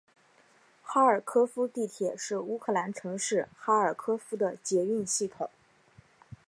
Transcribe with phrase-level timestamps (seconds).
[0.81, 5.47] 哈尔科夫地铁是乌克兰城市哈尔科夫的捷运系统。